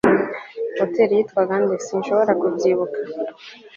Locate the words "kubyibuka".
2.41-2.99